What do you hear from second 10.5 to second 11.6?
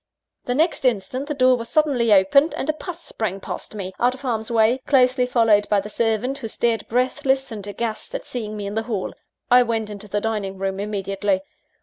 room immediately.